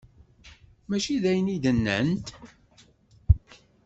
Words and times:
Mačči 0.89 1.15
d 1.23 1.25
ayen 1.31 1.53
i 1.55 1.57
d-nnant. 1.63 2.27